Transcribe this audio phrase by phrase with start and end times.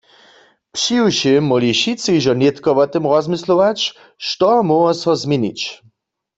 [0.75, 3.79] Přiwšěm móhli wšitcy hižo nětko wo tym rozmyslować,
[4.25, 5.59] što móhło so změnić.